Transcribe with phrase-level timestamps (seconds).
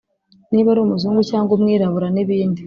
[0.51, 2.59] niba ari umuzungu cyangwa umwirabura n’ibindi